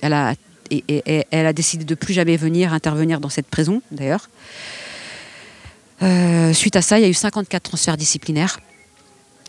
Elle 0.00 0.14
a, 0.14 1.52
décidé 1.52 1.84
de 1.84 1.94
plus 1.94 2.14
jamais 2.14 2.36
venir 2.36 2.72
intervenir 2.72 3.20
dans 3.20 3.28
cette 3.28 3.46
prison, 3.46 3.82
d'ailleurs. 3.90 4.30
Euh, 6.02 6.52
suite 6.52 6.76
à 6.76 6.82
ça, 6.82 6.98
il 6.98 7.02
y 7.02 7.04
a 7.04 7.08
eu 7.08 7.14
54 7.14 7.62
transferts 7.62 7.96
disciplinaires, 7.96 8.60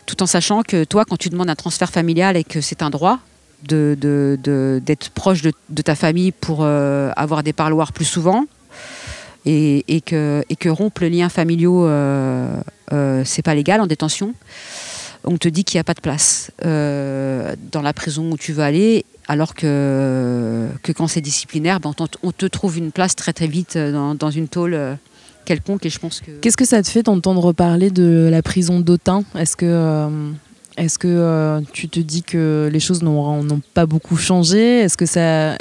tout 0.06 0.22
en 0.22 0.26
sachant 0.26 0.62
que 0.62 0.84
toi, 0.84 1.04
quand 1.04 1.16
tu 1.16 1.30
demandes 1.30 1.50
un 1.50 1.56
transfert 1.56 1.90
familial 1.90 2.36
et 2.36 2.44
que 2.44 2.60
c'est 2.60 2.82
un 2.82 2.90
droit 2.90 3.18
d'être 3.62 5.10
proche 5.10 5.40
de, 5.42 5.82
ta 5.82 5.94
famille 5.94 6.32
pour 6.32 6.58
euh, 6.60 7.10
avoir 7.16 7.42
des 7.42 7.54
parloirs 7.54 7.92
plus 7.92 8.04
souvent, 8.04 8.44
et, 9.46 10.00
que, 10.00 10.44
et 10.48 10.68
rompre 10.68 11.02
le 11.02 11.08
lien 11.08 11.28
familial, 11.28 11.72
euh, 11.72 12.56
euh, 12.92 13.22
c'est 13.24 13.42
pas 13.42 13.54
légal 13.54 13.80
en 13.80 13.86
détention. 13.86 14.34
On 15.24 15.38
te 15.38 15.48
dit 15.48 15.64
qu'il 15.64 15.78
n'y 15.78 15.80
a 15.80 15.84
pas 15.84 15.94
de 15.94 16.00
place 16.00 16.50
euh, 16.64 17.54
dans 17.72 17.82
la 17.82 17.92
prison 17.92 18.30
où 18.30 18.36
tu 18.36 18.52
veux 18.52 18.62
aller, 18.62 19.04
alors 19.26 19.54
que, 19.54 20.68
quand 20.94 21.08
c'est 21.08 21.22
disciplinaire, 21.22 21.80
ben 21.80 21.94
on, 22.22 22.32
te 22.32 22.46
trouve 22.46 22.76
une 22.76 22.92
place 22.92 23.16
très 23.16 23.32
très 23.32 23.46
vite 23.46 23.78
dans, 23.78 24.14
dans 24.14 24.30
une 24.30 24.48
tôle 24.48 24.78
quelconque. 25.46 25.86
Et 25.86 25.90
je 25.90 25.98
pense 25.98 26.20
que. 26.20 26.30
Qu'est-ce 26.42 26.58
que 26.58 26.66
ça 26.66 26.82
te 26.82 26.88
fait 26.88 27.02
d'entendre 27.02 27.52
parler 27.54 27.90
de 27.90 28.28
la 28.30 28.42
prison 28.42 28.80
d'Autun? 28.80 29.24
Est-ce 29.34 29.56
que 29.56 30.08
est-ce 30.76 30.98
que 30.98 31.62
tu 31.72 31.88
te 31.88 32.00
dis 32.00 32.22
que 32.22 32.68
les 32.70 32.80
choses 32.80 33.02
n'ont 33.02 33.62
pas 33.72 33.86
beaucoup 33.86 34.16
changé? 34.16 34.80
Est-ce 34.80 34.98
que 34.98 35.06
ça 35.06 35.56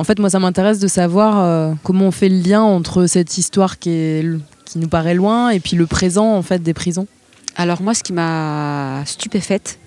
en 0.00 0.04
fait, 0.04 0.18
moi, 0.18 0.30
ça 0.30 0.38
m'intéresse 0.38 0.78
de 0.78 0.88
savoir 0.88 1.40
euh, 1.40 1.74
comment 1.82 2.06
on 2.06 2.10
fait 2.10 2.30
le 2.30 2.38
lien 2.38 2.62
entre 2.62 3.06
cette 3.06 3.36
histoire 3.36 3.78
qui, 3.78 4.22
nous 4.74 4.88
paraît 4.88 5.12
loin 5.12 5.50
et 5.50 5.60
puis 5.60 5.76
le 5.76 5.86
présent 5.86 6.34
en 6.34 6.40
fait 6.40 6.62
des 6.62 6.72
prisons. 6.72 7.06
Alors 7.54 7.82
moi, 7.82 7.92
ce 7.92 8.02
qui 8.02 8.14
m'a 8.14 9.02
stupéfaite 9.04 9.78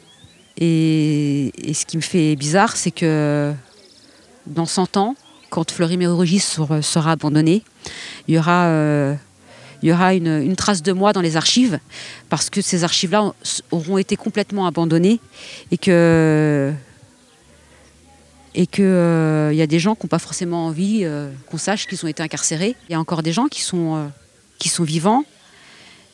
et, 0.57 1.51
ce 1.73 1.85
qui 1.87 1.97
me 1.97 2.03
fait 2.03 2.35
bizarre, 2.35 2.77
c'est 2.77 2.91
que 2.91 3.53
dans 4.45 4.67
100 4.67 4.97
ans, 4.97 5.15
quand 5.49 5.71
Fleury-Mérogis 5.71 6.41
sera, 6.41 7.11
abandonné, 7.11 7.63
euh, 8.29 9.15
il 9.81 9.89
y 9.89 9.91
aura 9.91 10.13
une, 10.13 10.55
trace 10.55 10.83
de 10.83 10.91
moi 10.91 11.11
dans 11.11 11.21
les 11.21 11.37
archives, 11.37 11.79
parce 12.29 12.51
que 12.51 12.61
ces 12.61 12.83
archives-là 12.83 13.33
auront 13.71 13.97
été 13.97 14.15
complètement 14.15 14.67
abandonnées 14.67 15.19
et 15.71 15.79
que 15.79 16.71
et 18.55 18.67
qu'il 18.67 18.85
euh, 18.85 19.53
y 19.53 19.61
a 19.61 19.67
des 19.67 19.79
gens 19.79 19.95
qui 19.95 20.05
n'ont 20.05 20.09
pas 20.09 20.19
forcément 20.19 20.67
envie 20.67 21.01
euh, 21.03 21.31
qu'on 21.49 21.57
sache 21.57 21.87
qu'ils 21.87 22.03
ont 22.05 22.07
été 22.07 22.21
incarcérés. 22.21 22.75
Il 22.89 22.93
y 22.93 22.95
a 22.95 22.99
encore 22.99 23.23
des 23.23 23.33
gens 23.33 23.47
qui 23.47 23.61
sont, 23.61 23.95
euh, 23.95 24.07
qui 24.59 24.69
sont 24.69 24.83
vivants, 24.83 25.23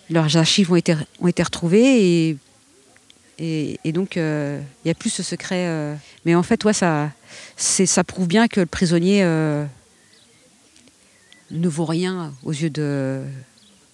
leurs 0.10 0.38
archives 0.38 0.72
ont 0.72 0.76
été, 0.76 0.96
ont 1.20 1.28
été 1.28 1.44
retrouvées 1.44 2.30
et, 2.30 2.38
et, 3.84 3.92
donc 3.92 4.16
il 4.16 4.62
n'y 4.84 4.92
a 4.92 4.96
plus 4.96 5.10
ce 5.10 5.24
secret. 5.24 5.96
mais 6.26 6.36
en 6.36 6.44
fait, 6.44 6.66
ouais, 6.66 6.74
ça, 6.74 7.12
ça 7.56 8.04
prouve 8.04 8.28
bien 8.28 8.48
que 8.48 8.60
le 8.60 8.66
prisonnier 8.66 9.24
ne 9.24 9.68
vaut 11.70 11.86
rien 11.86 12.34
aux 12.44 12.52
yeux 12.52 12.70
de, 12.70 13.22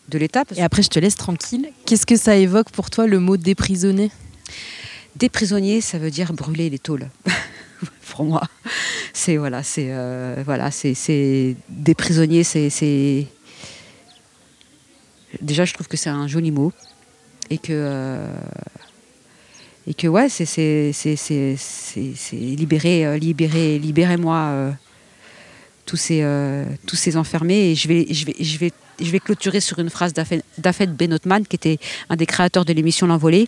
de 0.10 0.18
l'État. 0.18 0.44
Et 0.56 0.64
après, 0.64 0.82
je 0.82 0.90
te 0.90 1.00
laisse 1.00 1.16
tranquille. 1.16 1.70
Qu'est-ce 1.86 2.06
que 2.06 2.16
ça 2.16 2.36
évoque 2.38 2.72
pour 2.72 2.90
toi 2.90 3.06
le 3.08 3.20
mot 3.20 3.38
déprisonner? 3.38 4.10
Déprisonnier, 5.16 5.82
ça 5.82 6.00
veut 6.00 6.12
dire 6.12 6.34
brûler 6.34 6.70
les 6.70 6.80
tôles. 6.80 7.10
pour 8.10 8.26
moi, 8.26 8.44
c'est 9.14 9.38
voilà, 9.38 9.64
c'est 9.64 9.88
euh, 9.90 10.42
voilà, 10.46 10.72
c'est 10.72 11.56
des 11.70 11.96
prisonniers, 11.96 12.44
c'est 12.44 13.28
déjà 15.42 15.66
je 15.66 15.74
trouve 15.74 15.88
que 15.88 15.98
c'est 15.98 16.10
un 16.10 16.28
joli 16.28 16.52
mot 16.52 16.72
et 17.50 17.58
que 17.58 17.72
euh, 17.72 18.28
et 19.88 19.94
que 19.94 20.08
ouais, 20.08 20.30
c'est 20.30 20.46
c'est 20.46 22.36
libérer 22.36 23.06
euh, 23.06 23.18
libérer 23.18 23.80
libérez-moi 23.80 24.76
tous 25.86 25.98
ces, 25.98 26.22
euh, 26.24 26.66
tous 26.86 26.96
ces 26.96 27.18
enfermés. 27.18 27.72
Et 27.72 27.76
je 27.76 27.88
vais, 27.88 28.08
je, 28.10 28.26
vais, 28.26 28.36
je, 28.40 28.58
vais, 28.58 28.72
je 29.00 29.12
vais 29.12 29.20
clôturer 29.20 29.60
sur 29.60 29.80
une 29.80 29.90
phrase 29.90 30.14
d'Afed 30.14 30.96
Benotman, 30.96 31.46
qui 31.46 31.56
était 31.56 31.80
un 32.10 32.16
des 32.16 32.26
créateurs 32.26 32.66
de 32.66 32.74
l'émission 32.74 33.08
L'Envolée. 33.08 33.48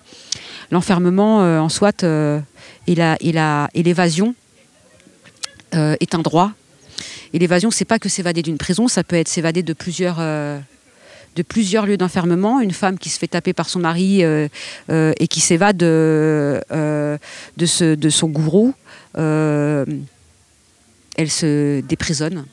L'enfermement, 0.71 1.41
euh, 1.41 1.59
en 1.59 1.69
soit, 1.69 2.03
euh, 2.03 2.39
et 2.87 2.95
l'évasion 3.83 4.35
est 5.73 6.15
un 6.15 6.19
droit. 6.19 6.51
Et 7.33 7.39
l'évasion, 7.39 7.71
c'est 7.71 7.85
pas 7.85 7.99
que 7.99 8.09
s'évader 8.09 8.41
d'une 8.41 8.57
prison, 8.57 8.87
ça 8.87 9.03
peut 9.03 9.17
être 9.17 9.27
s'évader 9.27 9.61
de 9.63 9.73
plusieurs 9.73 10.17
lieux 11.85 11.97
d'enfermement, 11.97 12.61
une 12.61 12.71
femme 12.71 12.97
qui 12.97 13.09
se 13.09 13.19
fait 13.19 13.27
taper 13.27 13.53
par 13.53 13.69
son 13.69 13.79
mari 13.79 14.23
et 14.23 15.27
qui 15.29 15.39
s'évade 15.39 15.77
de, 15.77 16.61
de 17.57 18.09
son 18.09 18.27
gourou 18.27 18.73
elle 21.17 21.31
se 21.31 21.81
déprisonne. 21.81 22.45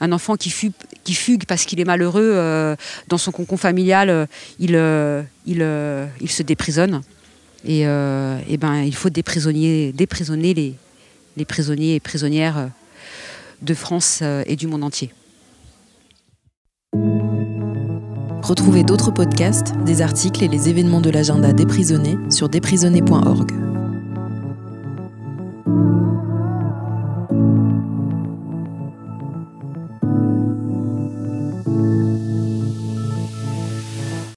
Un 0.00 0.12
enfant 0.12 0.36
qui 0.36 0.48
fugue, 0.48 0.72
qui 1.04 1.14
fugue 1.14 1.44
parce 1.46 1.64
qu'il 1.64 1.80
est 1.80 1.84
malheureux 1.84 2.32
euh, 2.34 2.76
dans 3.08 3.18
son 3.18 3.32
concon 3.32 3.56
familial, 3.56 4.10
euh, 4.10 4.26
il, 4.58 4.74
euh, 4.74 5.22
il, 5.46 6.30
se 6.30 6.42
déprisonne. 6.42 7.02
Et, 7.64 7.82
et, 7.82 8.56
ben, 8.56 8.82
il 8.82 8.94
faut 8.94 9.10
déprisonner, 9.10 9.92
les, 9.96 10.74
les 11.36 11.44
prisonniers 11.44 11.94
et 11.94 12.00
prisonnières 12.00 12.70
de 13.60 13.74
France 13.74 14.22
et 14.46 14.56
du 14.56 14.66
monde 14.66 14.82
entier. 14.82 15.12
Retrouvez 18.42 18.82
d'autres 18.82 19.12
podcasts, 19.12 19.72
des 19.86 20.02
articles 20.02 20.42
et 20.42 20.48
les 20.48 20.68
événements 20.68 21.00
de 21.00 21.10
l'agenda 21.10 21.52
déprisonné 21.52 22.16
sur 22.30 22.48
déprisonné.org. 22.48 23.71